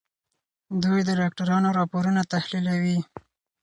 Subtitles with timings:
[0.83, 2.99] دوی د ډاکټرانو راپورونه تحليلوي.